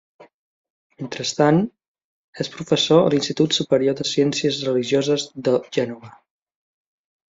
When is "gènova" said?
5.81-6.17